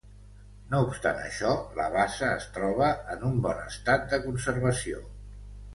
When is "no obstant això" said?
0.71-1.51